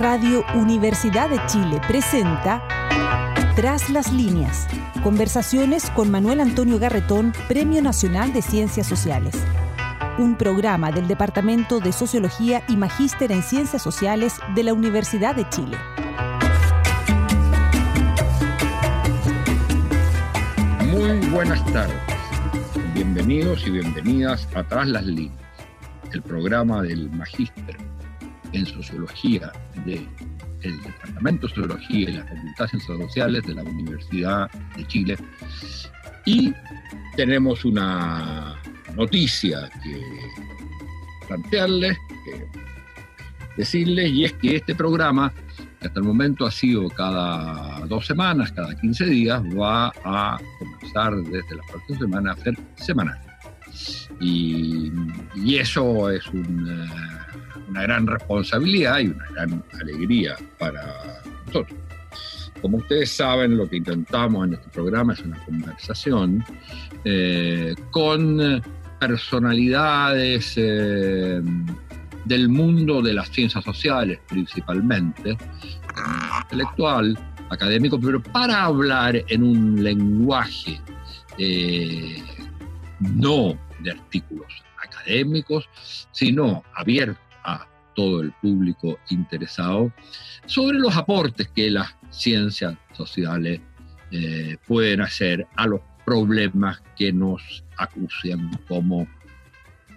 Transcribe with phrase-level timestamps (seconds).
[0.00, 2.62] Radio Universidad de Chile presenta
[3.54, 4.66] Tras las líneas.
[5.02, 9.34] Conversaciones con Manuel Antonio Garretón, Premio Nacional de Ciencias Sociales.
[10.18, 15.48] Un programa del Departamento de Sociología y Magíster en Ciencias Sociales de la Universidad de
[15.48, 15.76] Chile.
[20.90, 21.96] Muy buenas tardes.
[22.94, 25.38] Bienvenidos y bienvenidas a Tras las líneas,
[26.12, 27.93] el programa del Magíster
[28.54, 29.52] en Sociología
[29.84, 30.08] del
[30.62, 35.16] Departamento de Sociología y la Facultad de Ciencias Sociales de la Universidad de Chile.
[36.24, 36.54] Y
[37.16, 38.56] tenemos una
[38.96, 40.00] noticia que
[41.26, 42.46] plantearles, que
[43.56, 45.32] decirles, y es que este programa,
[45.80, 51.14] que hasta el momento ha sido cada dos semanas, cada 15 días, va a comenzar
[51.16, 53.33] desde la próxima semana a ser semanal.
[54.20, 54.92] Y,
[55.58, 56.86] eso es eh,
[57.68, 61.78] una gran responsabilidad y una gran alegría para nosotros.
[62.60, 66.44] Como ustedes saben, lo que intentamos en este programa es una conversación
[67.04, 68.62] eh, con
[68.98, 71.42] personalidades eh,
[72.24, 75.36] del mundo de las ciencias sociales principalmente,
[76.42, 77.18] intelectual,
[77.50, 80.80] académico, pero para hablar en un lenguaje
[83.00, 85.68] no de artículos académicos,
[86.10, 89.92] sino abierto a todo el público interesado,
[90.46, 93.60] sobre los aportes que las ciencias sociales
[94.10, 99.06] eh, pueden hacer a los problemas que nos acucian como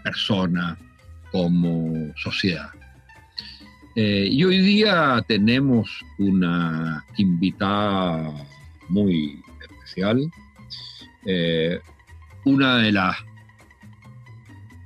[0.04, 0.78] persona,
[1.32, 2.70] como sociedad.
[3.96, 8.32] Eh, y hoy día tenemos una invitada
[8.90, 10.32] muy especial,
[11.26, 11.80] eh,
[12.46, 13.18] una de las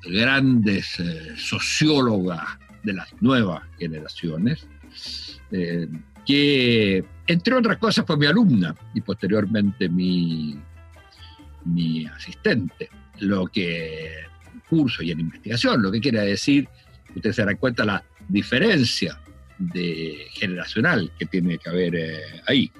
[0.03, 2.47] grandes eh, sociólogas
[2.83, 4.67] de las nuevas generaciones,
[5.51, 5.87] eh,
[6.25, 10.57] que entre otras cosas fue mi alumna y posteriormente mi,
[11.65, 12.89] mi asistente,
[13.19, 14.31] lo que
[14.69, 16.67] curso y en investigación, lo que quiere decir,
[17.15, 19.19] ustedes se darán cuenta la diferencia
[19.57, 22.71] de generacional que tiene que haber eh, ahí.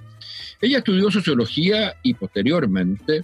[0.61, 3.23] Ella estudió sociología y posteriormente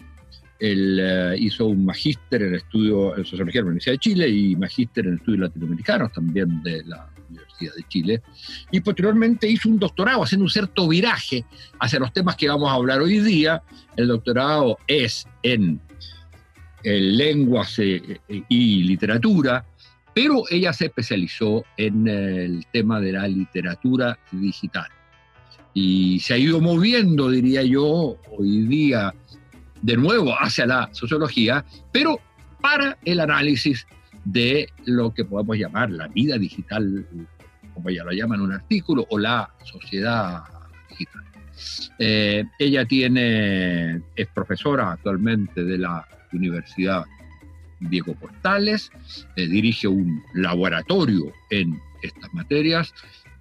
[0.59, 5.05] él eh, hizo un magíster en estudio en sociología la Universidad de Chile y magíster
[5.05, 8.21] en estudios latinoamericanos también de la Universidad de Chile.
[8.71, 11.45] Y posteriormente hizo un doctorado haciendo un cierto viraje
[11.79, 13.61] hacia los temas que vamos a hablar hoy día.
[13.95, 15.79] El doctorado es en,
[16.83, 18.19] en lenguas eh,
[18.49, 19.63] y literatura,
[20.13, 24.87] pero ella se especializó en el tema de la literatura digital.
[25.75, 29.13] Y se ha ido moviendo, diría yo, hoy día
[29.81, 32.19] de nuevo hacia la sociología, pero
[32.61, 33.87] para el análisis
[34.25, 37.07] de lo que podemos llamar la vida digital,
[37.73, 40.43] como ella lo llama en un artículo, o la sociedad
[40.89, 41.23] digital.
[41.99, 47.05] Eh, ella tiene, es profesora actualmente de la Universidad
[47.79, 48.91] Diego Portales,
[49.35, 52.93] eh, dirige un laboratorio en estas materias,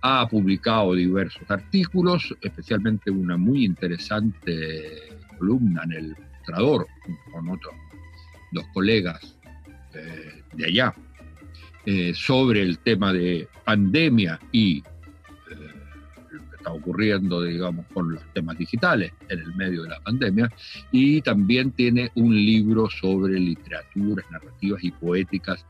[0.02, 6.16] ha publicado diversos artículos, especialmente una muy interesante columna en el
[7.32, 7.74] Con otros
[8.52, 9.36] dos colegas
[9.94, 10.94] eh, de allá,
[11.84, 14.84] eh, sobre el tema de pandemia y eh,
[16.30, 20.50] lo que está ocurriendo, digamos, con los temas digitales en el medio de la pandemia,
[20.90, 25.64] y también tiene un libro sobre literaturas, narrativas y poéticas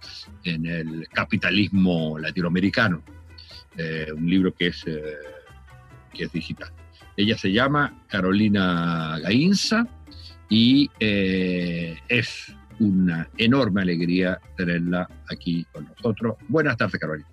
[0.45, 3.03] en el capitalismo latinoamericano,
[4.17, 6.71] un libro que es, que es digital.
[7.17, 9.87] Ella se llama Carolina Gainza
[10.49, 16.37] y eh, es una enorme alegría tenerla aquí con nosotros.
[16.49, 17.29] Buenas tardes, Carolina.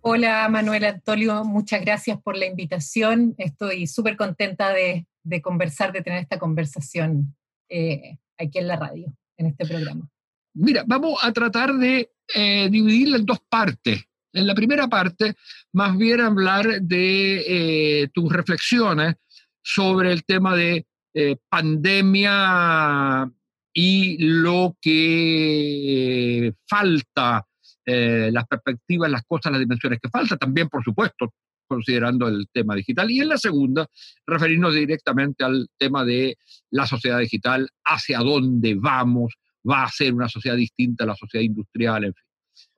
[0.00, 3.34] Hola, Manuel Antonio, muchas gracias por la invitación.
[3.38, 5.06] Estoy súper contenta de,
[5.42, 7.34] conversar, de tener esta conversación
[7.68, 10.08] eh, aquí en la radio, en este programa.
[10.54, 14.04] Mira, vamos a tratar de eh, dividirla en dos partes.
[14.32, 15.34] En la primera parte,
[15.72, 19.16] más bien hablar de tus reflexiones
[19.62, 23.30] sobre el tema de eh, pandemia
[23.72, 27.46] y lo que falta,
[27.84, 31.32] eh, las perspectivas, las cosas, las dimensiones que falta, también por supuesto
[31.68, 33.10] considerando el tema digital.
[33.10, 33.86] Y en la segunda,
[34.26, 36.36] referirnos directamente al tema de
[36.70, 39.34] la sociedad digital, hacia dónde vamos,
[39.68, 42.24] va a ser una sociedad distinta a la sociedad industrial, en fin.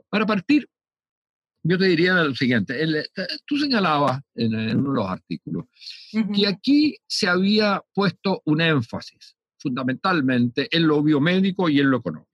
[0.09, 0.69] Para partir,
[1.63, 3.07] yo te diría lo siguiente, eh,
[3.47, 5.67] tú señalabas en, uno de los artículos
[6.35, 12.31] que aquí se había puesto un énfasis fundamentalmente en lo biomédico y en lo económico,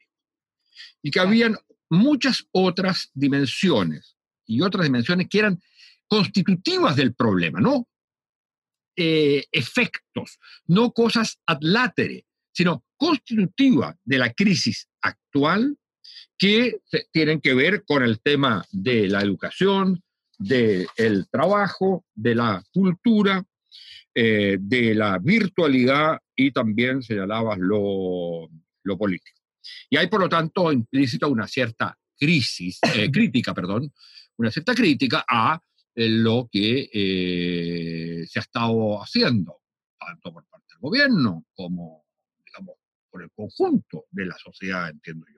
[1.02, 1.56] y que habían
[1.90, 5.60] muchas otras dimensiones y otras dimensiones que eran
[6.06, 7.88] constitutivas del problema, no
[8.98, 15.76] eh, efectos, no cosas ad latere, sino constitutivas de la crisis actual
[16.38, 16.80] que
[17.12, 20.02] tienen que ver con el tema de la educación,
[20.38, 23.44] del trabajo, de la cultura,
[24.14, 28.48] eh, de la virtualidad y también señalabas lo,
[28.82, 29.40] lo político.
[29.90, 33.92] Y hay, por lo tanto, implícita una cierta crisis, eh, crítica, perdón,
[34.38, 35.60] una cierta crítica a
[35.94, 39.60] eh, lo que se ha estado haciendo,
[39.98, 42.04] tanto por parte del gobierno como,
[42.44, 42.76] digamos,
[43.10, 45.35] por el conjunto de la sociedad, entiendo yo.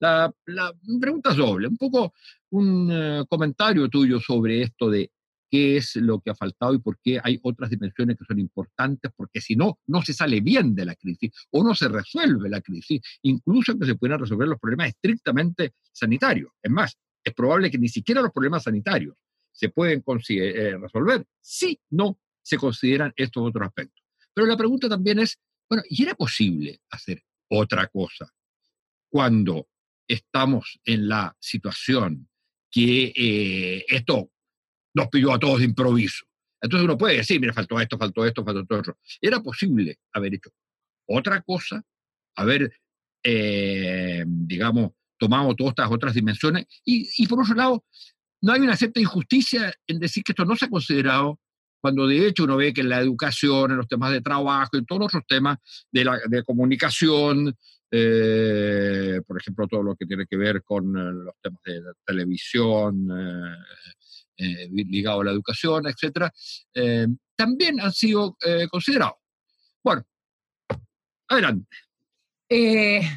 [0.00, 0.32] La,
[1.00, 2.12] pregunta es doble, un poco
[2.50, 5.10] un comentario tuyo sobre esto de
[5.50, 9.10] qué es lo que ha faltado y por qué hay otras dimensiones que son importantes,
[9.16, 12.60] porque si no, no se sale bien de la crisis o no se resuelve la
[12.60, 16.52] crisis, incluso que se puedan resolver los problemas estrictamente sanitarios.
[16.62, 19.16] Es más, es probable que ni siquiera los problemas sanitarios
[19.52, 24.04] se pueden eh, resolver si no se consideran estos otros aspectos.
[24.32, 25.38] Pero la pregunta también es,
[25.68, 28.30] bueno, ¿y era posible hacer otra cosa
[29.10, 29.68] cuando
[30.08, 32.28] estamos en la situación
[32.70, 34.30] que eh, esto
[34.94, 36.24] nos pilló a todos de improviso.
[36.60, 38.98] Entonces uno puede decir, mira, faltó esto, faltó esto, faltó esto otro.
[39.20, 40.50] Era posible haber hecho
[41.06, 41.82] otra cosa,
[42.36, 42.72] haber,
[43.22, 46.66] eh, digamos, tomado todas estas otras dimensiones.
[46.84, 47.84] Y, por otro lado,
[48.42, 51.40] no hay una cierta injusticia en decir que esto no se ha considerado
[51.80, 54.84] cuando de hecho uno ve que en la educación, en los temas de trabajo, en
[54.84, 55.58] todos los temas
[55.92, 57.56] de, la, de comunicación,
[57.90, 63.08] eh, por ejemplo, todo lo que tiene que ver con eh, los temas de televisión,
[64.40, 66.32] eh, ligado a la educación, etcétera,
[66.72, 69.16] eh, también han sido eh, considerados.
[69.82, 70.04] Bueno,
[71.26, 71.66] adelante.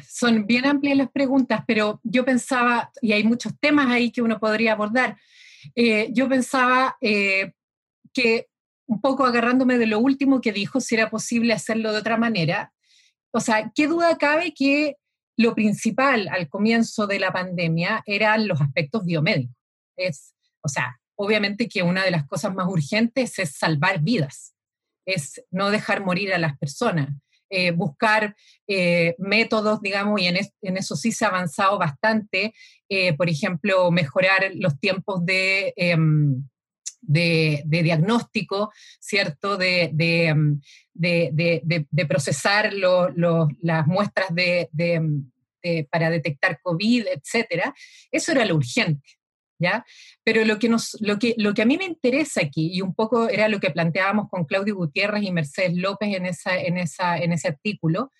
[0.08, 4.40] son bien amplias las preguntas, pero yo pensaba, y hay muchos temas ahí que uno
[4.40, 5.16] podría abordar,
[6.10, 8.48] yo pensaba que
[8.86, 12.72] un poco agarrándome de lo último que dijo, si era posible hacerlo de otra manera,
[13.32, 14.96] o sea, ¿qué duda cabe que
[15.36, 19.56] lo principal al comienzo de la pandemia eran los aspectos biomédicos?
[19.96, 24.54] Es, o sea, obviamente que una de las cosas más urgentes es salvar vidas,
[25.06, 27.08] es no dejar morir a las personas,
[27.50, 28.34] eh, buscar
[28.66, 32.54] eh, métodos, digamos, y en, eso sí se ha avanzado bastante,
[32.88, 35.74] eh, por ejemplo, mejorar los tiempos de,
[37.02, 39.56] em, de, diagnóstico, ¿cierto?
[39.56, 40.60] De, de, em,
[42.08, 44.30] procesar las muestras
[45.90, 47.74] para detectar COVID, etcétera.
[48.10, 49.22] Eso era lo urgente.
[50.24, 52.94] Pero lo que, nos, lo, que, lo que a mí me interesa aquí, y un
[52.94, 57.18] poco era lo que planteábamos con Claudio Gutiérrez y Mercedes López en, esa, en, esa,
[57.18, 58.12] en ese artículo,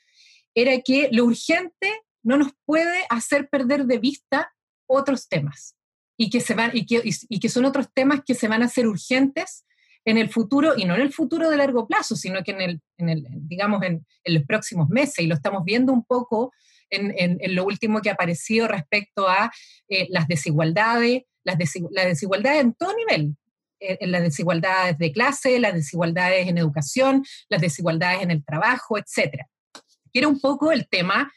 [0.54, 4.52] era que lo urgente no nos puede hacer perder de vista
[4.86, 5.76] otros temas
[6.22, 8.66] y que, se van, y que, y que son otros temas que se van a
[8.66, 9.64] hacer urgentes
[10.04, 12.80] en el futuro, y no en el futuro de largo plazo, sino que en el,
[12.96, 16.52] en el digamos, en, en, los próximos meses, y lo estamos viendo un poco
[16.90, 19.50] en, en, lo último que ha aparecido respecto a
[19.88, 23.36] eh, las desigualdades, las desigualdades en todo nivel,
[23.80, 28.96] eh, en las desigualdades de clase, las desigualdades en educación, las desigualdades en el trabajo,
[28.96, 29.46] etc.
[30.12, 31.32] Que era un poco el tema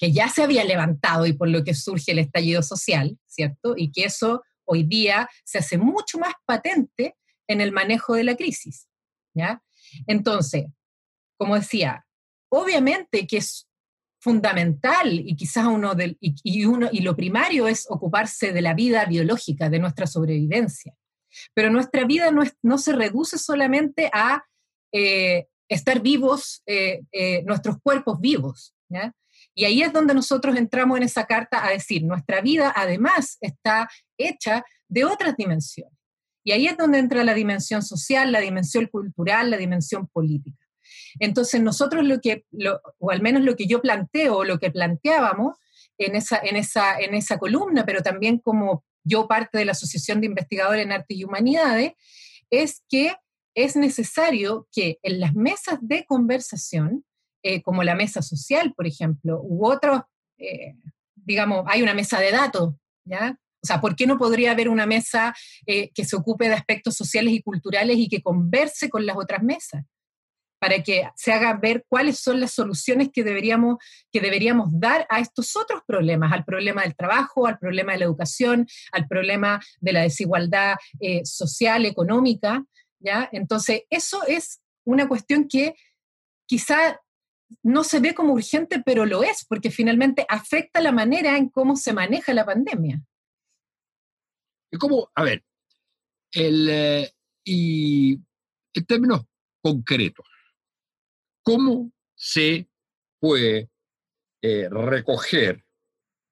[0.00, 3.74] que ya se había levantado y por lo que surge el estallido social, ¿cierto?
[3.76, 7.16] Y que eso hoy día se hace mucho más patente
[7.46, 8.88] en el manejo de la crisis,
[9.34, 9.62] ¿ya?
[10.06, 10.64] Entonces,
[11.36, 12.06] como decía,
[12.48, 13.68] obviamente que es
[14.20, 19.68] fundamental y quizás uno, y, uno y lo primario es ocuparse de la vida biológica,
[19.68, 20.94] de nuestra sobrevivencia.
[21.52, 24.44] Pero nuestra vida no, no se reduce solamente a
[24.92, 28.74] eh, estar vivos, eh, eh, nuestros cuerpos vivos.
[29.54, 33.88] Y ahí es donde nosotros entramos en esa carta a decir, nuestra vida además está
[34.16, 35.98] hecha de otras dimensiones.
[36.42, 40.66] Y ahí es donde entra la dimensión social, la dimensión cultural, la dimensión política.
[41.18, 42.44] Entonces nosotros lo que,
[42.98, 45.56] o al menos lo que yo planteo, o lo que planteábamos
[45.98, 50.20] en esa, en, esa, en esa columna, pero también como yo parte de la Asociación
[50.20, 51.92] de Investigadores en Arte y Humanidades,
[52.50, 53.14] es que
[53.54, 57.04] es necesario que en las mesas de conversación,
[57.42, 60.02] eh, como la mesa social, por ejemplo, u otros,
[60.38, 60.74] eh,
[61.14, 63.38] digamos, hay una mesa de datos, ¿ya?
[63.62, 65.34] O sea, ¿por qué no podría haber una mesa
[65.66, 69.42] eh, que se ocupe de aspectos sociales y culturales y que converse con las otras
[69.42, 69.84] mesas?
[70.60, 73.78] para que se haga ver cuáles son las soluciones que deberíamos,
[74.12, 78.04] que deberíamos dar a estos otros problemas, al problema del trabajo, al problema de la
[78.04, 82.62] educación, al problema de la desigualdad eh, social, económica,
[82.98, 83.28] ¿ya?
[83.32, 85.74] Entonces, eso es una cuestión que
[86.46, 87.00] quizá
[87.62, 91.76] no se ve como urgente, pero lo es, porque finalmente afecta la manera en cómo
[91.76, 93.02] se maneja la pandemia.
[94.72, 95.44] Y como, a ver,
[96.32, 97.12] el, eh,
[97.44, 98.14] y
[98.74, 99.22] en términos
[99.60, 100.26] concretos,
[101.42, 102.68] ¿cómo se
[103.18, 103.70] puede
[104.42, 105.64] eh, recoger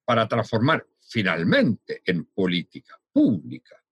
[0.05, 3.83] para transformar finalmente en política pública,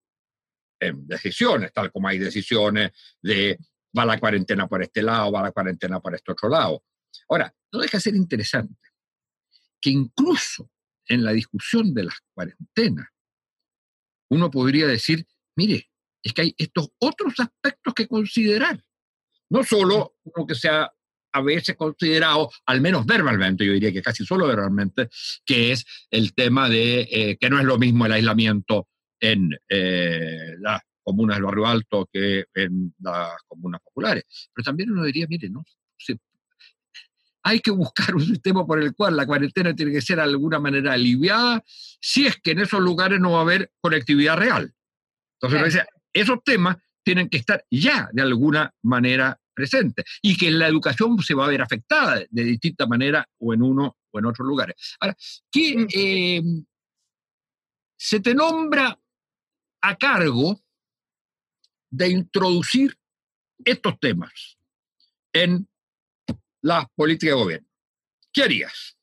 [0.80, 3.59] en decisiones, tal como hay decisiones de
[3.97, 6.85] va la cuarentena por este lado, va la cuarentena por este otro lado.
[7.28, 8.75] Ahora, no deja de ser interesante
[9.80, 10.70] que incluso
[11.08, 13.08] en la discusión de las cuarentenas,
[14.30, 15.25] uno podría decir,
[15.56, 15.88] mire,
[16.23, 18.82] es que hay estos otros aspectos que considerar.
[19.50, 20.90] No solo uno que sea
[21.32, 25.08] a veces considerado, al menos verbalmente, yo diría que casi solo verbalmente,
[25.44, 28.88] que es el tema de eh, que no es lo mismo el aislamiento
[29.20, 34.25] en eh, las comunas del barrio alto que en las comunas populares.
[34.52, 35.62] Pero también uno diría, mire, no,
[37.47, 40.59] hay que buscar un sistema por el cual la cuarentena tiene que ser de alguna
[40.59, 41.62] manera aliviada,
[42.00, 44.75] si es que en esos lugares no va a haber conectividad real.
[45.41, 45.81] Entonces,
[46.12, 51.35] esos temas tienen que estar ya de alguna manera presentes y que la educación se
[51.35, 54.75] va a ver afectada de distinta manera o en uno o en otros lugares.
[54.99, 55.17] Ahora,
[55.53, 55.87] ¿qué mm.
[55.95, 56.43] eh,
[57.97, 58.99] se te nombra
[59.83, 60.61] a cargo
[61.91, 62.99] de introducir
[63.65, 64.59] estos temas
[65.33, 65.69] en
[66.62, 67.68] la política de gobierno?
[68.32, 68.96] ¿Qué harías?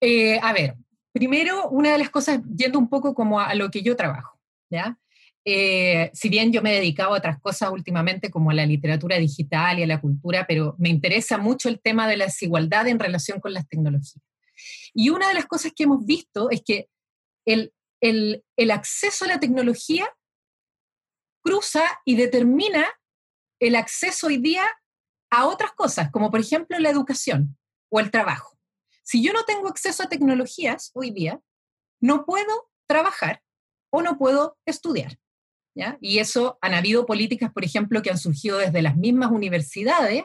[0.00, 0.74] Eh, a ver,
[1.12, 4.98] primero, una de las cosas, yendo un poco como a lo que yo trabajo, ¿ya?
[5.44, 9.18] Eh, si bien yo me he dedicado a otras cosas últimamente, como a la literatura
[9.18, 12.98] digital y a la cultura, pero me interesa mucho el tema de la desigualdad en
[12.98, 14.22] relación con las tecnologías.
[14.94, 16.88] Y una de las cosas que hemos visto es que
[17.44, 20.08] el, el, el acceso a la tecnología
[21.42, 22.86] cruza y determina
[23.60, 24.64] el acceso hoy día
[25.32, 27.56] a otras cosas, como por ejemplo la educación
[27.88, 28.58] o el trabajo.
[29.02, 31.40] Si yo no tengo acceso a tecnologías hoy día,
[32.00, 33.42] no puedo trabajar
[33.90, 35.18] o no puedo estudiar.
[36.02, 40.24] Y eso han habido políticas, por ejemplo, que han surgido desde las mismas universidades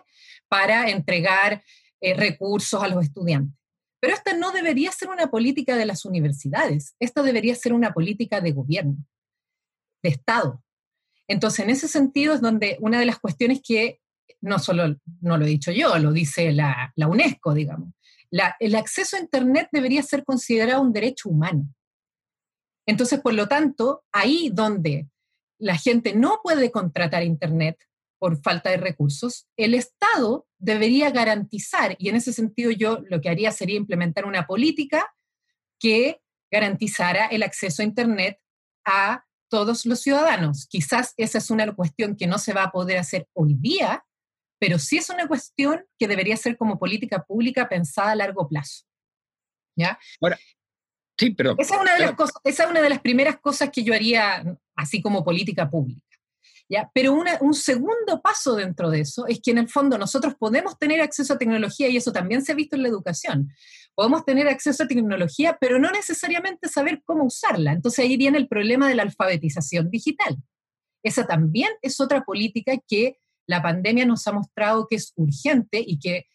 [0.50, 1.64] para entregar
[2.02, 3.58] eh, recursos a los estudiantes.
[4.02, 8.42] Pero esta no debería ser una política de las universidades, esta debería ser una política
[8.42, 8.98] de gobierno,
[10.04, 10.62] de Estado.
[11.30, 14.02] Entonces, en ese sentido es donde una de las cuestiones que
[14.42, 17.94] no solo no lo he dicho yo, lo dice la, UNESCO, digamos,
[18.60, 21.74] el acceso a Internet debería ser considerado un derecho humano.
[22.86, 25.08] Entonces, por lo tanto, ahí donde
[25.60, 27.78] la gente no puede contratar Internet
[28.20, 33.30] por falta de recursos, el Estado debería garantizar, y en ese sentido yo lo que
[33.30, 35.14] haría sería implementar una política
[35.80, 38.40] que garantizara el acceso a Internet
[38.86, 40.66] a todos los ciudadanos.
[40.68, 44.04] Quizás esa es una cuestión que no se va a poder hacer hoy día,
[44.60, 48.86] pero sí es una cuestión que debería ser como política pública pensada a largo plazo.
[49.76, 50.00] ¿Ya?
[51.18, 51.56] sí, pero...
[51.58, 53.94] Esa es, una de las cosas, esa es una de las primeras cosas que yo
[53.94, 54.44] haría
[54.76, 56.02] así como política pública.
[56.70, 56.90] ¿ya?
[56.94, 61.00] Pero un segundo paso dentro de eso es que en el fondo nosotros podemos tener
[61.02, 63.52] acceso a tecnología y eso también se ha visto en la educación.
[63.94, 67.72] Podemos tener acceso a tecnología, pero no necesariamente saber cómo usarla.
[67.72, 70.38] Entonces ahí viene el problema de la alfabetización digital.
[71.04, 75.98] Esa también es otra política que la pandemia nos ha mostrado que es urgente y
[76.00, 76.28] que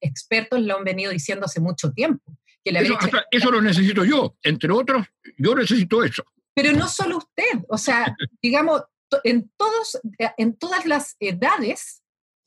[0.00, 2.36] expertos lo han venido diciendo hace mucho tiempo.
[2.64, 2.98] Que eso,
[3.30, 5.06] eso lo necesito yo, entre otros,
[5.38, 6.24] yo necesito eso.
[6.54, 8.82] Pero no solo usted, o sea, digamos,
[9.24, 9.98] en, todos,
[10.36, 12.02] en todas las edades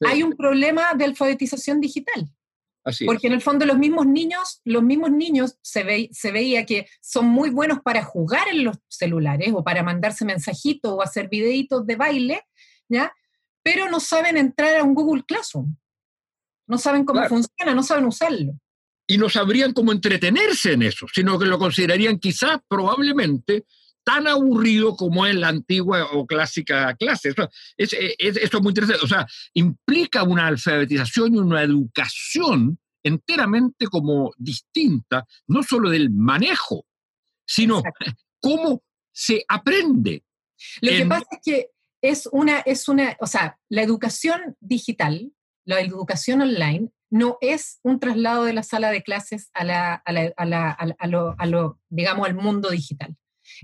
[0.05, 2.29] hay un problema de alfabetización digital.
[2.85, 6.65] Así Porque en el fondo los mismos niños, los mismos niños se, ve, se veía
[6.65, 11.29] que son muy buenos para jugar en los celulares o para mandarse mensajitos o hacer
[11.29, 12.41] videitos de baile,
[12.89, 13.13] ¿ya?
[13.63, 15.75] Pero no saben entrar a un Google Classroom.
[16.67, 18.59] No saben cómo funciona, no saben usarlo.
[19.07, 23.65] Y no sabrían cómo entretenerse en eso, sino que lo considerarían quizás, probablemente,
[24.03, 27.29] tan aburrido como es la antigua o clásica clase.
[27.29, 29.03] Esto es, esto es muy interesante.
[29.03, 36.85] O sea, implica una alfabetización y una educación enteramente como distinta, no solo del manejo,
[37.45, 37.81] sino
[38.41, 40.23] cómo se aprende.
[40.81, 41.67] Lo que pasa es que
[42.03, 45.31] es una, es una, o sea, la educación digital,
[45.65, 50.11] la educación online, no es un traslado de la sala de clases a, la, a,
[50.11, 53.15] la, a, la, a lo, lo, digamos, al mundo digital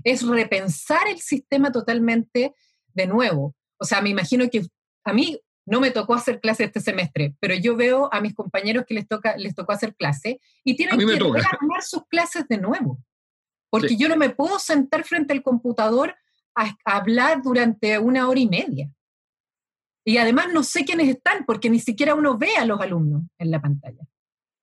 [0.04, 2.54] es repensar el sistema totalmente
[2.94, 3.54] de nuevo.
[3.78, 4.66] O sea, me imagino que
[5.04, 8.84] a mí no me tocó hacer clase este semestre, pero yo veo a mis compañeros
[8.86, 12.98] que les, toca, les tocó hacer clase y tienen que armar sus clases de nuevo.
[13.70, 16.16] Porque yo no me puedo sentar frente al computador
[16.54, 18.90] a, hablar durante una hora y media.
[20.04, 23.50] Y además no sé quiénes están, porque ni siquiera uno ve a los alumnos en
[23.50, 24.04] la pantalla.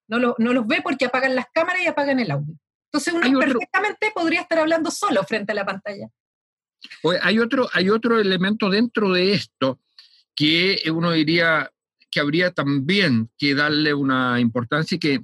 [0.08, 2.56] No, no los ve porque apagan las cámaras y apagan el audio.
[2.92, 6.10] Entonces uno perfectamente podría estar hablando solo frente a la pantalla.
[7.22, 9.80] Hay otro, hay otro elemento dentro de esto
[10.36, 11.72] que uno diría
[12.10, 15.20] que habría también que darle una importancia y que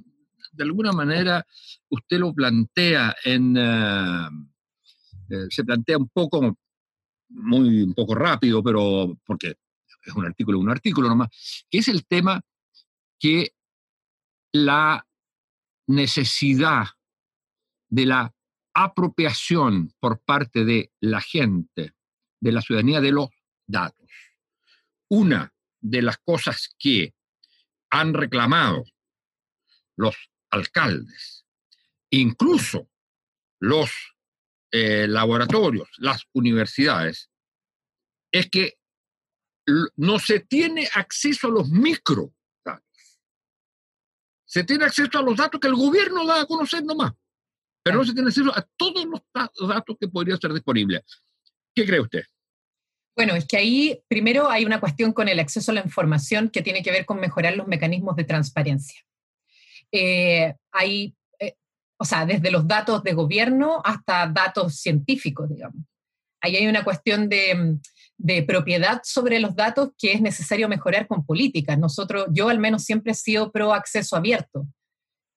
[0.52, 1.46] de alguna manera
[1.88, 4.28] usted lo plantea en, eh,
[5.28, 6.56] eh, se plantea un poco,
[7.28, 9.56] muy un poco rápido, pero porque
[10.04, 12.40] es un artículo, un artículo nomás, que es el tema
[13.18, 13.54] que
[14.52, 15.06] la
[15.86, 16.86] necesidad
[17.88, 18.34] de la
[18.74, 21.94] apropiación por parte de la gente,
[22.40, 23.28] de la ciudadanía, de los
[23.66, 24.08] datos.
[25.08, 27.14] Una de las cosas que
[27.90, 28.84] han reclamado
[29.96, 30.16] los
[30.50, 31.46] alcaldes,
[32.10, 32.88] incluso
[33.60, 34.13] los
[34.76, 37.30] eh, laboratorios, las universidades,
[38.32, 38.74] es que
[39.94, 42.34] no se tiene acceso a los microdatos.
[44.44, 47.12] Se tiene acceso a los datos que el gobierno da a conocer nomás,
[47.84, 51.02] pero no se tiene acceso a todos los datos que podrían ser disponibles.
[51.72, 52.24] ¿Qué cree usted?
[53.14, 56.62] Bueno, es que ahí primero hay una cuestión con el acceso a la información que
[56.62, 59.00] tiene que ver con mejorar los mecanismos de transparencia.
[59.92, 61.14] Eh, hay,
[61.98, 65.84] o sea, desde los datos de gobierno hasta datos científicos, digamos.
[66.40, 67.78] Ahí hay una cuestión de,
[68.18, 71.78] de propiedad sobre los datos que es necesario mejorar con políticas.
[71.78, 74.66] Nosotros, yo al menos siempre he sido pro acceso abierto,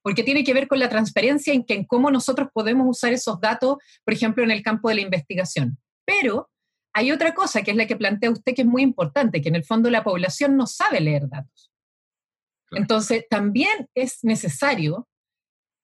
[0.02, 3.40] porque tiene que ver con la transparencia en, que, en cómo nosotros podemos usar esos
[3.40, 5.78] datos, por ejemplo, en el campo de la investigación.
[6.06, 6.50] Pero
[6.94, 9.56] hay otra cosa que es la que plantea usted que es muy importante, que en
[9.56, 11.72] el fondo la población no sabe leer datos.
[12.72, 15.08] Entonces, también es necesario,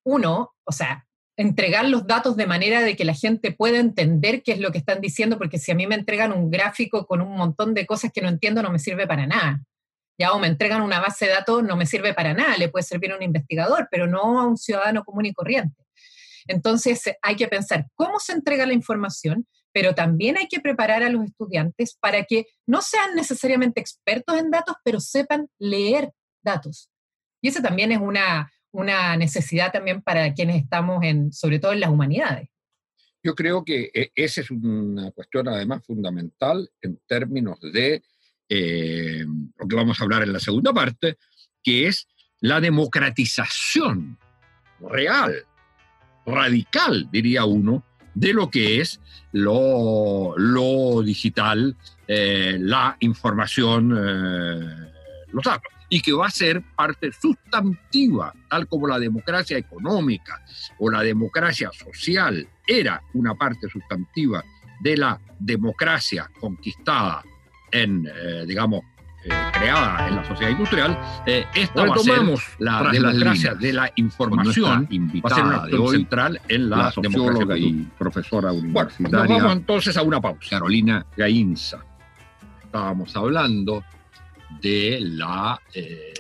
[0.04, 4.54] uno, o sea, entregar los datos de manera de que la gente pueda entender qué
[4.54, 7.36] es lo que están diciendo, porque si a mí me entregan un gráfico con un
[7.36, 9.62] montón de cosas que no entiendo, no me sirve para nada.
[10.20, 12.84] Ya, o me entregan una base de datos, no me sirve para nada, le puede
[12.84, 15.84] servir a un investigador, pero no a un ciudadano común y corriente.
[16.48, 21.10] Entonces, hay que pensar cómo se entrega la información, pero también hay que preparar a
[21.10, 26.12] los estudiantes para que no sean necesariamente expertos en datos, pero sepan leer
[26.44, 26.92] datos.
[27.42, 31.80] Y esa también es una, una necesidad también para quienes estamos en, sobre todo en
[31.80, 32.50] las humanidades.
[33.24, 38.04] Yo creo que eh, esa es una cuestión además fundamental en términos de
[38.50, 39.26] eh,
[39.58, 41.18] lo que vamos a hablar en la segunda parte,
[41.64, 42.08] que es
[42.42, 44.18] la democratización
[44.82, 45.46] real,
[46.26, 49.00] radical, diría uno, de lo que es
[49.32, 50.36] lo,
[51.06, 53.90] digital, eh, la información,
[55.32, 60.44] los datos y que va a ser parte sustantiva, tal como la democracia económica
[60.80, 64.44] o la democracia social era una parte sustantiva
[64.80, 67.24] de la democracia conquistada
[67.72, 68.82] en, eh, digamos,
[69.24, 72.24] eh, creada en la sociedad industrial, eh, esta va a ser
[72.58, 74.88] la democracia de la información,
[75.24, 79.20] va a ser una de hoy, central en la, socióloga y profesora universitaria.
[79.20, 80.50] Bueno, nos vamos entonces a una pausa.
[80.50, 81.86] Carolina Gainza.
[82.64, 83.84] Estábamos hablando
[84.62, 86.14] de la, eh,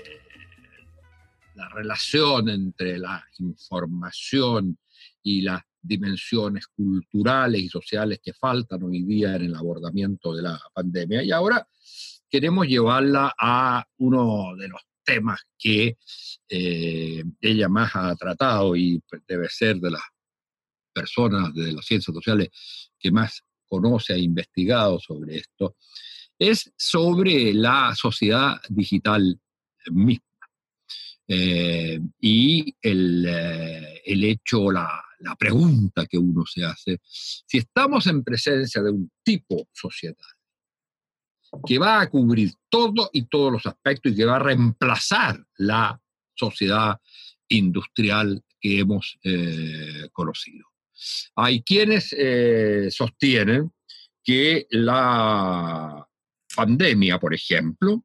[1.55, 4.77] la relación entre la información
[5.21, 10.59] y las dimensiones culturales y sociales que faltan hoy día en el abordamiento de la
[10.73, 11.23] pandemia.
[11.23, 11.67] Y ahora
[12.29, 15.97] queremos llevarla a uno de los temas que
[16.49, 20.01] eh, ella más ha tratado y debe ser de las
[20.93, 22.49] personas de las ciencias sociales
[22.97, 25.75] que más conoce e investigado sobre esto,
[26.39, 29.39] es sobre la sociedad digital
[29.91, 30.23] misma.
[31.27, 38.07] Eh, y el, eh, el hecho, la, la, pregunta que uno se hace, si estamos
[38.07, 40.15] en presencia de un tipo sociedad
[41.65, 45.99] que va a cubrir todo y todos los aspectos y que va a reemplazar la
[46.35, 46.99] sociedad
[47.47, 50.65] industrial que hemos eh, conocido.
[51.35, 52.15] Hay quienes
[52.93, 53.71] sostienen
[54.23, 56.07] que la
[56.55, 58.03] pandemia, por ejemplo,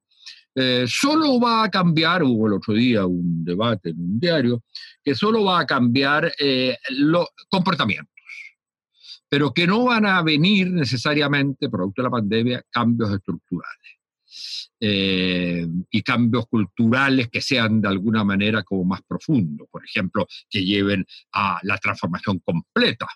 [0.55, 4.65] eh, solo va a cambiar, hubo el otro día un debate en un diario,
[5.05, 8.13] que solo va a cambiar eh, los comportamientos,
[9.29, 13.99] pero que no van a venir necesariamente, producto de la pandemia, cambios estructurales.
[14.81, 20.65] Eh, y cambios culturales que sean de alguna manera como más profundos, por ejemplo, que
[20.65, 23.09] lleven a la transformación completa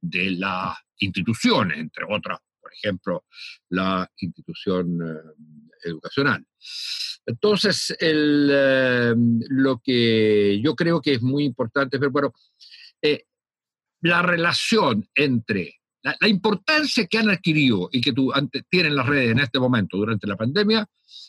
[0.00, 2.38] de las instituciones, entre otras
[2.74, 3.24] ejemplo,
[3.70, 6.44] la institución eh, educacional.
[7.26, 9.14] Entonces, eh,
[9.48, 12.32] lo que yo creo que es muy importante pero bueno,
[13.00, 13.24] eh,
[14.02, 18.30] la relación entre la, importancia que han adquirido y que tú,
[18.68, 20.86] tienen las redes en este momento durante la pandemia,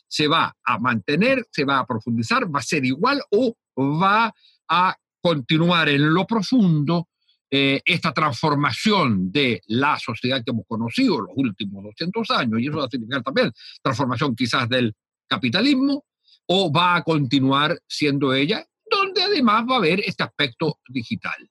[0.07, 4.33] se va a mantener, se va a profundizar, va a ser igual o va
[4.67, 7.07] a continuar en lo profundo
[7.57, 12.79] eh, esta transformación de la sociedad que hemos conocido los últimos 200 años, y eso
[12.79, 13.49] va a significar también
[13.81, 14.93] transformación quizás del
[15.25, 16.03] capitalismo,
[16.47, 21.49] o va a continuar siendo ella, donde además va a haber este aspecto digital.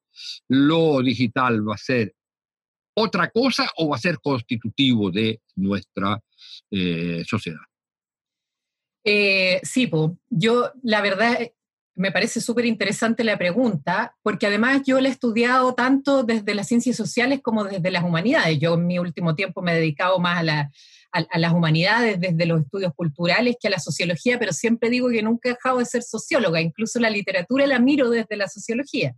[0.49, 2.15] Lo digital va a ser
[2.95, 6.21] otra cosa o va a ser constitutivo de nuestra
[6.71, 7.65] eh, sociedad.
[9.05, 9.91] Eh, sí,
[10.29, 11.51] yo la verdad
[11.97, 16.67] me parece súper interesante la pregunta, porque además yo la he estudiado tanto desde las
[16.67, 18.59] ciencias sociales como desde las humanidades.
[18.59, 20.71] Yo en mi último tiempo me he dedicado más a, la,
[21.13, 25.23] a, las humanidades, desde los estudios culturales que a la sociología, pero siempre digo que
[25.23, 29.15] nunca he dejado de ser socióloga, incluso la literatura la miro desde la sociología.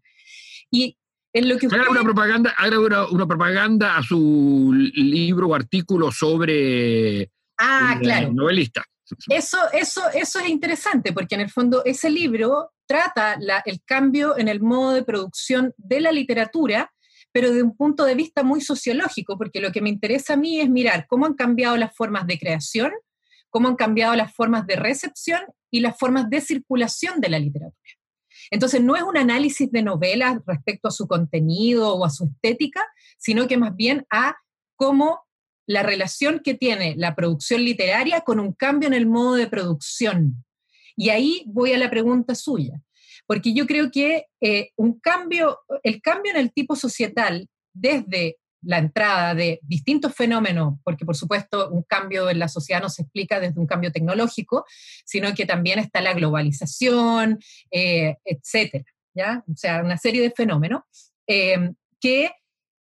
[0.71, 0.99] Y
[1.33, 1.81] en lo que usted...
[1.89, 8.33] una propaganda, haga una, propaganda a su libro o artículo sobre ah, claro.
[8.33, 8.85] novelista.
[9.29, 14.49] Eso, eso, eso es interesante, porque en el fondo ese libro trata el cambio en
[14.49, 16.93] el modo de producción de la literatura,
[17.33, 20.61] pero de un punto de vista muy sociológico, porque lo que me interesa a mí
[20.61, 22.93] es mirar cómo han cambiado las formas de creación,
[23.51, 25.41] cómo han cambiado las formas de recepción
[25.71, 27.93] y las formas de circulación de la literatura.
[28.51, 32.87] Entonces, no es un análisis de novelas respecto a su contenido o a su estética,
[33.19, 34.37] sino que más bien a
[34.77, 35.26] cómo
[35.67, 40.45] la relación que tiene la producción literaria con un cambio en el modo de producción.
[40.97, 42.81] Y ahí voy a la pregunta suya,
[43.27, 48.79] porque yo creo que eh, un cambio, el cambio en el tipo societal desde la
[48.79, 53.39] entrada de distintos fenómenos, porque por supuesto un cambio en la sociedad no se explica
[53.39, 54.65] desde un cambio tecnológico,
[55.05, 57.39] sino que también está la globalización,
[57.71, 59.45] eh, etcétera, ¿ya?
[59.49, 60.83] O sea, una serie de fenómenos
[61.29, 62.33] eh, que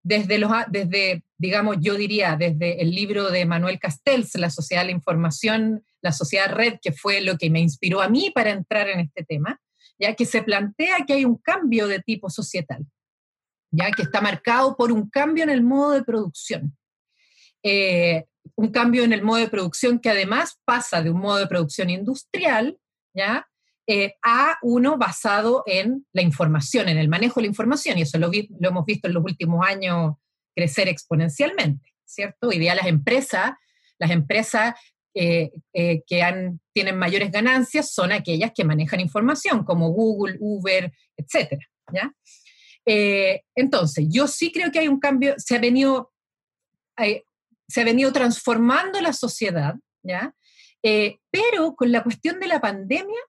[0.04, 4.86] desde, los, desde, digamos, yo diría, desde el libro de Manuel Castells, La Sociedad de
[4.86, 8.88] la Información, la Sociedad Red, que fue lo que me inspiró a mí para entrar
[8.88, 9.60] en este tema,
[10.00, 12.86] ya que se plantea que hay un cambio de tipo societal,
[13.72, 16.78] ya que está marcado por un cambio en el modo de producción.
[17.62, 18.24] Eh,
[18.56, 21.90] un cambio en el modo de producción que además pasa de un modo de producción
[21.90, 22.78] industrial,
[23.14, 23.50] ¿ya?
[23.86, 28.18] Eh, a uno basado en la información, en el manejo de la información, y eso
[28.18, 30.14] lo, lo hemos visto en los últimos años
[30.56, 32.50] crecer exponencialmente, ¿cierto?
[32.50, 33.52] Hoy día las empresas,
[34.00, 34.76] las empresas
[35.16, 41.66] eh, eh, que tienen mayores ganancias son aquellas que manejan información, como Google, Uber, etcétera,
[41.94, 42.14] ¿ya?
[42.86, 46.12] entonces, yo sí creo que hay un cambio, se ha venido,
[47.66, 50.36] se ha venido transformando la sociedad, ¿ya?
[50.82, 53.22] pero con la cuestión de la pandemia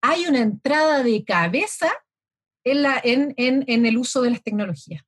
[0.00, 1.90] hay una entrada de cabeza
[2.64, 5.02] en, la, en, en, el uso de las tecnologías.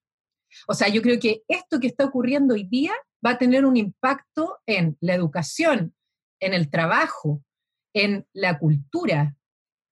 [0.66, 2.92] O sea, yo creo que esto que está ocurriendo hoy día
[3.24, 5.94] va a tener un impacto en la educación,
[6.40, 7.42] en el trabajo,
[7.94, 9.36] en la cultura,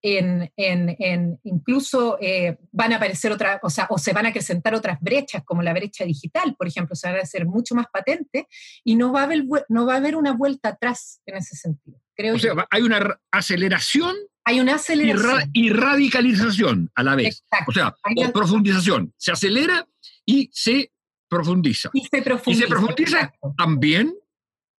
[0.05, 4.75] en, en, incluso eh, van a aparecer otras, o sea, o se van a acrecentar
[4.75, 8.45] otras brechas, como la brecha digital, por ejemplo, se van a hacer mucho más patentes
[8.85, 11.99] y no va a haber, no va a haber una vuelta atrás en ese sentido.
[12.15, 15.51] Creo o sea, hay una aceleración hay una aceleración.
[15.53, 17.45] Y, radicalización a la vez.
[17.67, 19.13] O sea, o profundización.
[19.17, 19.87] Se acelera
[20.27, 20.93] y se
[21.29, 21.91] profundiza.
[21.93, 22.51] Y se profundiza.
[22.51, 24.15] Y se profundiza también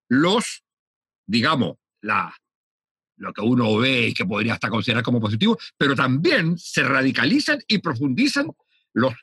[0.10, 0.64] los,
[1.28, 2.36] digamos, la,
[3.18, 7.60] lo que uno ve y que podría hasta considerar como positivo, pero también se radicalizan
[7.68, 8.52] y profundizan
[8.94, 9.14] los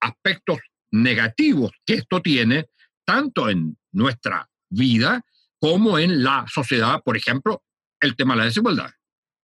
[0.00, 0.58] aspectos
[0.92, 2.70] negativos que esto tiene,
[3.04, 5.22] tanto en nuestra vida
[5.60, 7.62] como en la sociedad, por ejemplo,
[8.00, 8.90] el tema de la desigualdad.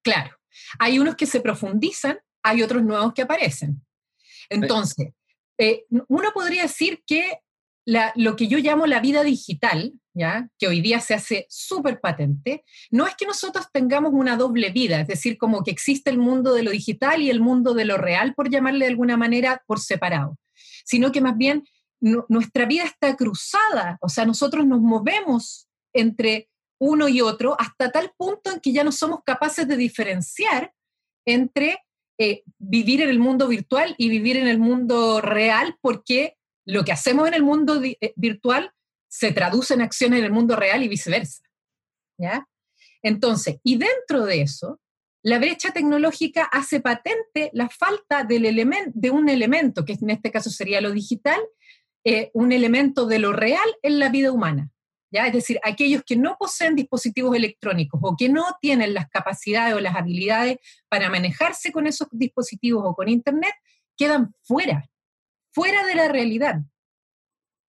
[0.02, 0.35] Claro.
[0.78, 3.84] Hay unos que se profundizan, hay otros nuevos que aparecen.
[4.48, 5.08] Entonces,
[5.58, 7.40] eh, uno podría decir que
[8.16, 10.48] lo que yo llamo la vida digital, ¿ya?
[10.58, 15.00] que hoy día se hace súper patente, no es que nosotros tengamos una doble vida,
[15.00, 17.96] es decir, como que existe el mundo de lo digital y el mundo de lo
[17.96, 20.36] real, por llamarle de alguna manera, por separado,
[20.84, 21.64] sino que más bien
[22.00, 28.12] nuestra vida está cruzada, o sea, nosotros nos movemos entre uno y otro hasta tal
[28.16, 30.72] punto en que ya no somos capaces de diferenciar
[31.26, 31.78] entre
[32.18, 36.92] eh, vivir en el mundo virtual y vivir en el mundo real, porque lo que
[36.92, 38.72] hacemos en el mundo eh, virtual
[39.08, 41.42] se traduce en acciones en el mundo real y viceversa.
[42.18, 42.48] ¿ya?
[43.02, 44.80] Entonces, y dentro de eso,
[45.22, 48.44] la brecha tecnológica hace patente la falta del
[48.94, 51.40] de un elemento, que en este caso sería lo digital,
[52.04, 54.70] eh, un elemento de lo real en la vida humana.
[55.24, 59.80] Es decir, aquellos que no poseen dispositivos electrónicos o que no tienen las capacidades o
[59.80, 63.54] las habilidades para manejarse con esos dispositivos o con Internet,
[63.96, 64.90] quedan fuera,
[65.52, 66.56] fuera de la realidad.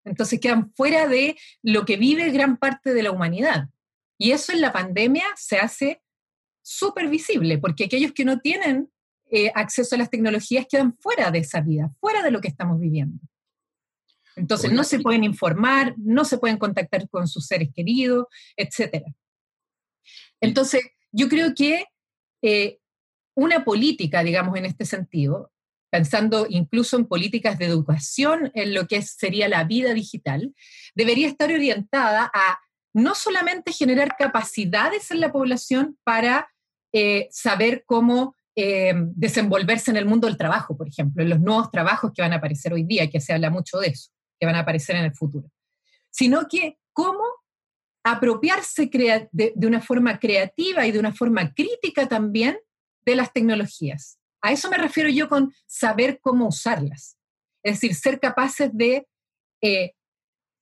[0.04, 3.70] Entonces quedan fuera de lo que vive gran parte de la humanidad.
[4.18, 6.02] Y eso en la pandemia se hace
[6.64, 8.92] súper visible, porque aquellos que no tienen
[9.30, 12.80] eh, acceso a las tecnologías quedan fuera de esa vida, fuera de lo que estamos
[12.80, 13.20] viviendo.
[14.38, 19.04] Entonces no se pueden informar, no se pueden contactar con sus seres queridos, etc.
[20.40, 21.86] Entonces, yo creo que
[22.42, 22.80] eh,
[23.36, 25.52] una política, digamos, en este sentido,
[25.90, 30.54] pensando incluso en políticas de educación, en lo que sería la vida digital,
[30.96, 32.60] debería estar orientada a
[32.94, 36.50] no solamente generar capacidades en la población para
[36.94, 41.70] eh, saber cómo eh, desenvolverse en el mundo del trabajo, por ejemplo, en los nuevos
[41.70, 44.56] trabajos que van a aparecer hoy día, que se habla mucho de eso, que van
[44.56, 45.50] a aparecer en el futuro,
[46.10, 47.24] sino que cómo
[48.04, 48.90] apropiarse
[49.32, 52.58] de, una forma creativa y de una forma crítica también
[53.06, 54.20] de las tecnologías.
[54.42, 57.18] A eso me refiero yo con saber cómo usarlas.
[57.64, 59.08] Es decir, ser capaces de,
[59.62, 59.94] eh,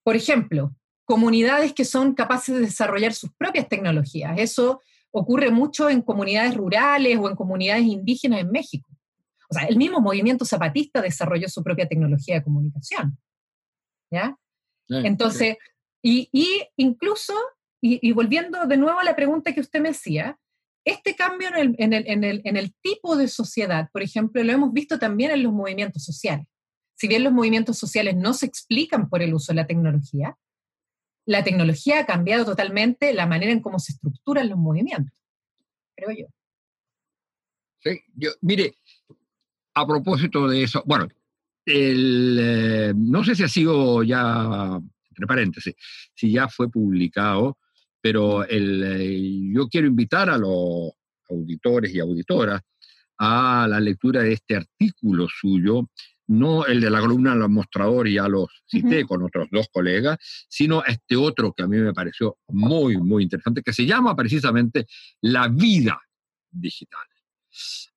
[0.03, 4.38] por ejemplo, comunidades que son capaces de desarrollar sus propias tecnologías.
[4.38, 8.89] Eso ocurre mucho en comunidades rurales o en comunidades indígenas en México.
[9.49, 13.17] O sea, el mismo movimiento zapatista desarrolló su propia tecnología de comunicación.
[14.15, 14.38] ¿Ya?
[14.89, 15.58] Entonces,
[16.01, 16.30] Y,
[16.78, 17.34] incluso,
[17.82, 20.39] y, volviendo de nuevo a la pregunta que usted me hacía,
[20.86, 25.51] este cambio en el, tipo de sociedad, por ejemplo, lo hemos visto también en los
[25.51, 26.45] movimientos sociales.
[26.95, 30.38] Si bien los movimientos sociales no se explican por el uso de la tecnología,
[31.25, 35.12] la tecnología ha cambiado totalmente la manera en cómo se estructuran los movimientos,
[35.95, 36.28] creo yo.
[37.80, 38.75] Sí, yo, mire,
[39.73, 41.08] a propósito de eso, bueno,
[41.65, 45.75] eh, no sé si ha sido ya, entre paréntesis,
[46.13, 47.58] si ya fue publicado,
[48.01, 50.91] pero el, eh, yo quiero invitar a los
[51.30, 52.62] auditores y auditoras
[53.17, 55.89] a la lectura de este artículo suyo,
[56.28, 60.17] no el de la columna Los Mostradores, ya los cité con otros dos colegas,
[60.49, 64.86] sino este otro que a mí me pareció muy, muy interesante, que se llama precisamente
[65.21, 65.99] La vida
[66.51, 67.06] digital.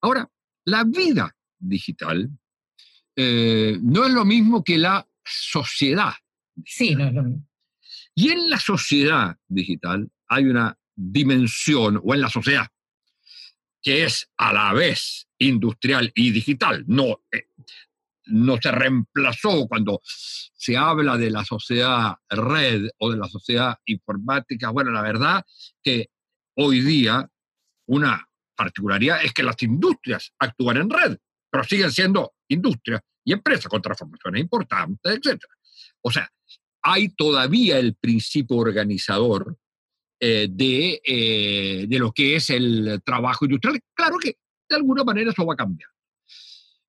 [0.00, 0.30] Ahora,
[0.64, 2.30] la vida digital
[3.20, 6.12] eh, no es lo mismo que la sociedad.
[6.64, 7.48] Sí, no es lo mismo.
[8.14, 12.68] Y en la sociedad digital hay una dimensión, o en la sociedad,
[13.82, 16.84] que es a la vez industrial y digital.
[16.86, 17.48] No, eh,
[18.26, 24.70] no se reemplazó cuando se habla de la sociedad red o de la sociedad informática.
[24.70, 25.44] Bueno, la verdad
[25.82, 26.10] que
[26.54, 27.28] hoy día
[27.86, 31.18] una particularidad es que las industrias actúan en red,
[31.50, 35.42] pero siguen siendo industrias y empresas con transformaciones importantes, etc.
[36.02, 36.30] O sea,
[36.82, 39.56] hay todavía el principio organizador
[40.20, 43.80] eh, de, eh, de, lo que es el trabajo industrial.
[43.94, 44.36] Claro que
[44.68, 45.90] de alguna manera eso va a cambiar.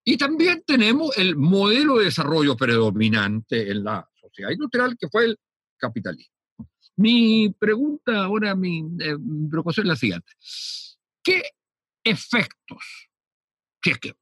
[0.03, 5.37] Y también tenemos el modelo de desarrollo predominante en la sociedad industrial, que fue el
[5.77, 6.33] capitalismo.
[6.95, 9.15] Mi pregunta ahora, mi, eh,
[9.67, 10.31] es la siguiente.
[11.23, 11.43] ¿Qué
[12.03, 13.09] efectos,
[13.83, 14.13] si es que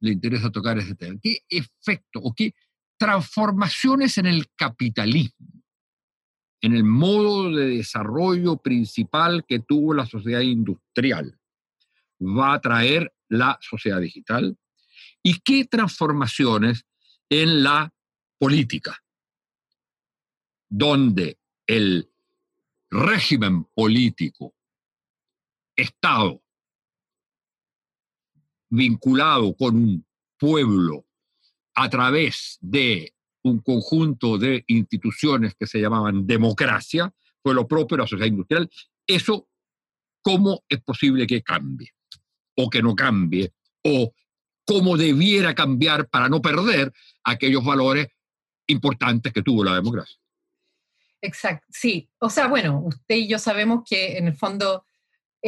[0.00, 2.54] le interesa tocar ese tema, qué efectos o qué
[2.96, 5.62] transformaciones en el capitalismo,
[6.60, 11.38] en el modo de desarrollo principal que tuvo la sociedad industrial,
[12.20, 14.58] va a traer la sociedad digital
[15.22, 16.84] y qué transformaciones
[17.28, 17.92] en la
[18.38, 18.98] política,
[20.68, 22.10] donde el
[22.90, 24.54] régimen político,
[25.76, 26.42] Estado,
[28.70, 30.06] vinculado con un
[30.38, 31.06] pueblo
[31.74, 38.06] a través de un conjunto de instituciones que se llamaban democracia, fue lo propio la
[38.06, 38.68] sociedad industrial,
[39.06, 39.48] eso
[40.22, 41.92] cómo es posible que cambie
[42.56, 43.52] o que no cambie
[43.84, 44.12] o
[44.66, 46.92] cómo debiera cambiar para no perder
[47.24, 48.08] aquellos valores
[48.66, 50.18] importantes que tuvo la democracia.
[51.22, 52.08] Exacto, sí.
[52.18, 54.84] O sea, bueno, usted y yo sabemos que en el fondo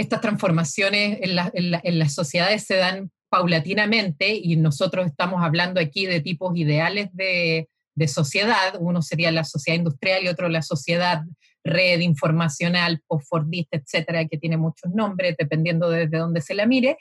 [0.00, 6.56] estas transformaciones en, las sociedades se dan paulatinamente, y nosotros estamos hablando aquí de tipos
[6.56, 7.68] ideales de,
[8.08, 11.20] sociedad, uno sería la sociedad industrial y otro la sociedad
[11.62, 16.96] red informacional, postfordista, etcétera, que tiene muchos nombres dependiendo desde dónde se la mire,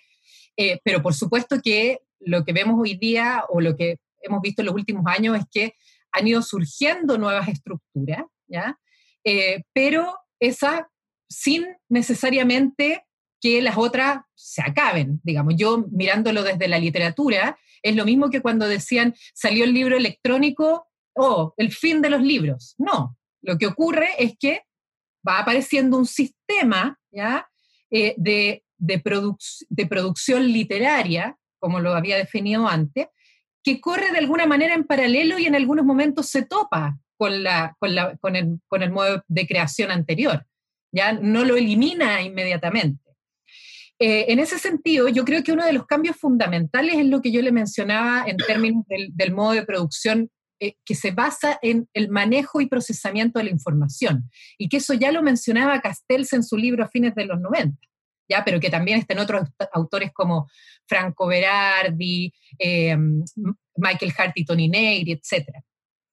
[0.58, 4.62] eh, pero por supuesto que lo que vemos hoy día o lo que hemos visto
[4.62, 5.74] en los últimos años es que
[6.12, 8.78] han ido surgiendo nuevas estructuras, ¿ya?
[9.24, 10.90] Eh, pero esa
[11.30, 13.06] sin necesariamente
[13.42, 15.54] que las otras se acaben, digamos.
[15.56, 20.88] Yo mirándolo desde la literatura, es lo mismo que cuando decían salió el libro electrónico,
[21.14, 22.76] o oh, el fin de los libros.
[22.78, 24.64] No, lo que ocurre es que
[25.28, 27.50] va apareciendo un sistema ¿ya?
[27.92, 29.02] Eh, de, de,
[29.70, 33.08] de producción literaria, como lo había definido antes,
[33.64, 37.44] que corre de alguna manera en paralelo y en algunos momentos se topa con,
[37.80, 40.46] con, la, con, el, con el modo de creación anterior.
[40.92, 43.10] Ya no lo elimina inmediatamente.
[44.02, 47.32] Eh, en ese sentido, yo creo que uno de los cambios fundamentales es lo que
[47.32, 50.30] yo le mencionaba en términos del, modo de producción
[50.62, 54.30] eh, que se basa en el manejo y procesamiento de la información.
[54.58, 57.78] Y que eso ya lo mencionaba Castells en su libro a fines de los 90.
[58.32, 58.46] ¿Ya?
[58.46, 60.48] pero que también están otros autores como
[60.88, 62.96] Franco Berardi, eh,
[63.76, 65.48] Michael Hart y Tony Negri, etc.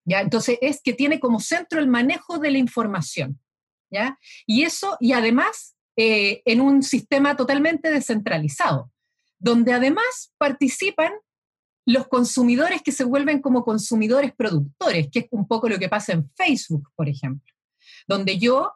[0.02, 0.22] ¿Ya?
[0.22, 3.38] Entonces es que tiene como centro el manejo de la información.
[4.46, 8.90] Y eso, y además eh, en un sistema totalmente descentralizado,
[9.38, 11.12] donde además participan
[11.86, 16.12] los consumidores que se vuelven como consumidores productores, que es un poco lo que pasa
[16.12, 17.54] en Facebook, por ejemplo,
[18.08, 18.72] donde yo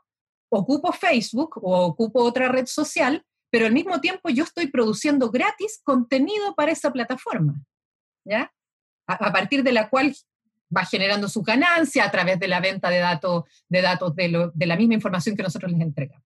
[0.48, 5.80] ocupo Facebook o ocupo otra red social, pero al mismo tiempo yo estoy produciendo gratis
[5.82, 7.60] contenido para esa plataforma,
[8.24, 8.52] ¿ya?
[9.06, 10.14] A, partir de la cual
[10.74, 14.76] va generando su ganancia a través de la venta de datos, de, datos de, la
[14.76, 16.24] misma información que nosotros les entregamos.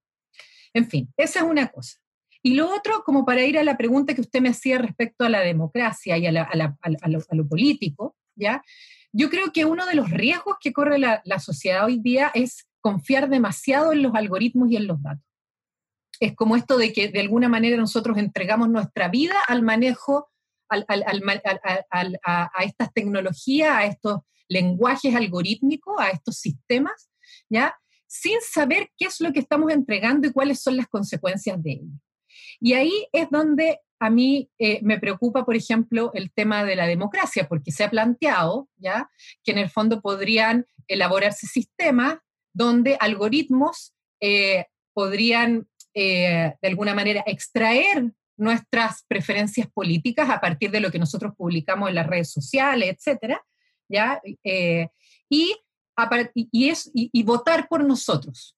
[0.72, 1.98] En fin, esa es una cosa.
[2.42, 5.30] Y lo otro, como para ir a la pregunta que usted me hacía respecto a
[5.30, 8.62] la democracia y a, lo, político, ¿ya?
[9.12, 13.30] Yo creo que uno de los riesgos que corre la, sociedad hoy día es confiar
[13.30, 15.24] demasiado en los algoritmos y en los datos.
[16.20, 20.28] Es como esto de que de alguna manera nosotros entregamos nuestra vida al manejo,
[20.68, 27.10] a, estas tecnologías, a estos lenguajes algorítmicos, a estos sistemas,
[27.48, 27.74] ¿ya?
[28.06, 31.92] Sin saber qué es lo que estamos entregando y cuáles son las consecuencias de ello.
[32.60, 36.86] Y ahí es donde a mí eh, me preocupa, por ejemplo, el tema de la
[36.86, 39.08] democracia, porque se ha planteado ya
[39.42, 42.18] que en el fondo podrían elaborarse sistemas
[42.52, 50.80] donde algoritmos eh, podrían eh, de alguna manera extraer nuestras preferencias políticas a partir de
[50.80, 53.42] lo que nosotros publicamos en las redes sociales, etcétera,
[53.88, 54.20] ¿ya?
[54.24, 55.58] y,
[56.50, 58.56] y, es, y, votar por nosotros,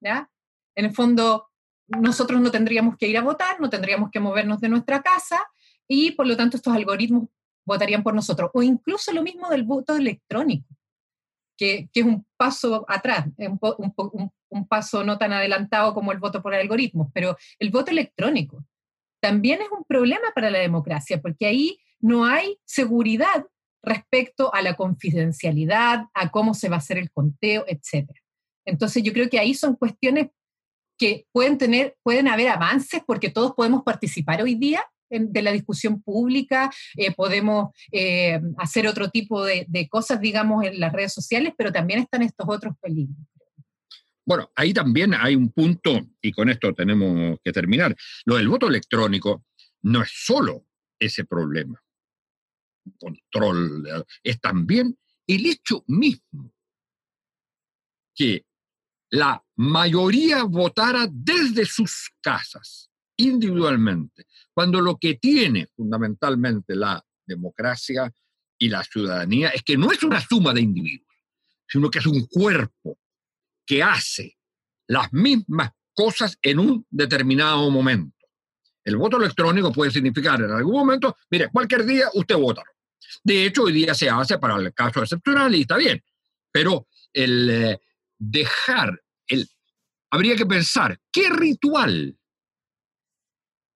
[0.00, 0.30] ¿ya?
[0.74, 1.48] En el fondo,
[1.88, 5.44] nosotros no tendríamos que ir a votar, no tendríamos que movernos de nuestra casa
[5.86, 7.28] y por lo tanto estos algoritmos
[7.64, 8.50] votarían por nosotros.
[8.54, 10.68] O incluso lo mismo del voto electrónico,
[11.56, 16.54] que, es un paso atrás, un, un, paso no tan adelantado como el voto por
[16.54, 18.64] algoritmos, pero el voto electrónico
[19.20, 23.46] también es un problema para la democracia, porque ahí no hay seguridad
[23.84, 28.10] respecto a la confidencialidad, a cómo se va a hacer el conteo, etc.
[28.66, 30.28] Entonces yo creo que ahí son cuestiones
[30.98, 36.02] que pueden tener, pueden haber avances porque todos podemos participar hoy día de la discusión
[36.02, 41.72] pública, eh, podemos eh, hacer otro tipo de, cosas, digamos, en las redes sociales, pero
[41.72, 43.16] también están estos otros peligros.
[44.26, 47.94] Bueno, ahí también hay un punto, y con esto tenemos que terminar.
[48.24, 49.44] Lo del voto electrónico
[49.82, 50.66] no es solo
[50.98, 51.80] ese problema,
[52.98, 56.52] control, es también el hecho mismo
[58.14, 58.44] que
[59.10, 68.12] la mayoría votara desde sus casas, individualmente, cuando lo que tiene fundamentalmente la democracia
[68.58, 71.14] y la ciudadanía es que no es una suma de individuos,
[71.68, 72.98] sino que es un cuerpo
[73.66, 74.36] que hace
[74.88, 78.26] las mismas cosas en un determinado momento.
[78.84, 82.62] El voto electrónico puede significar en algún momento, mire, cualquier día usted vota.
[83.22, 86.02] De hecho, hoy día se hace para el caso excepcional y está bien,
[86.52, 87.80] pero el eh,
[88.18, 89.00] dejar
[90.10, 92.16] habría que pensar qué ritual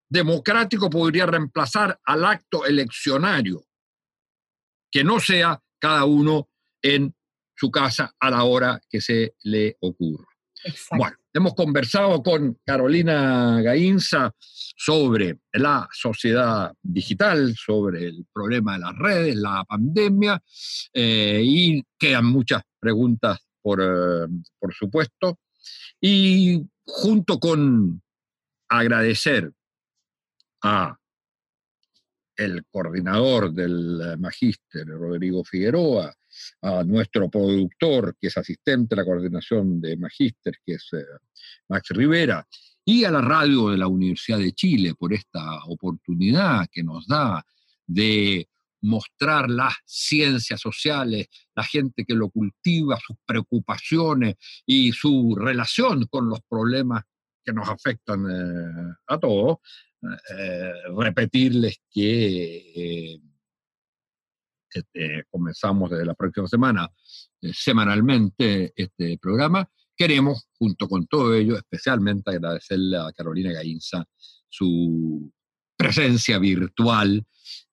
[0.08, 3.66] democrático podría reemplazar al acto eleccionario
[4.90, 6.48] que no sea cada uno
[6.80, 7.14] en
[7.54, 10.28] su casa a la hora que se le ocurra.
[10.96, 18.96] Bueno, hemos conversado con Carolina Gainza sobre la sociedad digital, sobre el problema de las
[18.96, 20.42] redes, la pandemia,
[20.92, 25.38] eh, y quedan muchas preguntas por, eh, por supuesto.
[26.00, 28.02] Y junto con
[28.68, 29.52] agradecer
[30.62, 30.96] a
[32.38, 36.14] el coordinador del magíster, Rodrigo Figueroa,
[36.62, 41.04] a nuestro productor, que es asistente a la coordinación de magíster, que es eh,
[41.68, 42.46] Max Rivera,
[42.84, 47.44] y a la radio de la Universidad de Chile por esta oportunidad que nos da
[47.86, 48.48] de
[48.82, 51.26] mostrar las ciencias sociales,
[51.56, 57.02] la gente que lo cultiva, sus preocupaciones y su relación con los problemas
[57.44, 59.58] que nos afectan eh, a todos,
[60.02, 63.20] eh, repetirles que eh,
[64.70, 66.88] este, comenzamos desde la próxima semana
[67.52, 69.68] semanalmente este programa.
[69.96, 74.04] Queremos, junto con todo ello, especialmente agradecerle a Carolina Gainza
[74.48, 75.32] su
[75.76, 77.24] presencia virtual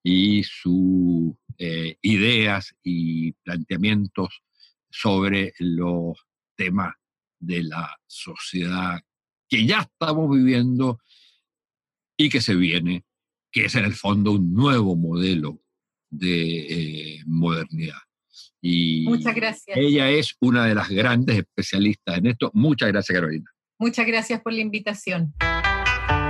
[0.03, 4.41] y sus eh, ideas y planteamientos
[4.89, 6.17] sobre los
[6.55, 6.93] temas
[7.39, 8.99] de la sociedad
[9.47, 10.99] que ya estamos viviendo
[12.17, 13.03] y que se viene,
[13.51, 15.59] que es en el fondo un nuevo modelo
[16.09, 17.99] de eh, modernidad.
[18.61, 19.77] Y Muchas gracias.
[19.77, 22.51] Ella es una de las grandes especialistas en esto.
[22.53, 23.45] Muchas gracias, Carolina.
[23.77, 25.33] Muchas gracias por la invitación.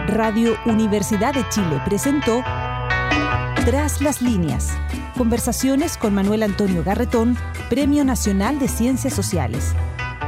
[0.07, 2.41] Radio Universidad de Chile presentó
[3.65, 4.77] Tras las líneas.
[5.17, 7.37] Conversaciones con Manuel Antonio Garretón,
[7.69, 9.73] Premio Nacional de Ciencias Sociales.